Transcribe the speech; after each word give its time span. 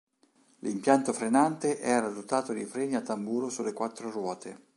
L'impianto 0.61 1.13
frenante 1.13 1.79
era 1.79 2.09
dotato 2.09 2.53
di 2.53 2.65
freni 2.65 2.95
a 2.95 3.01
tamburo 3.01 3.49
sulle 3.49 3.71
quattro 3.71 4.09
ruote. 4.09 4.69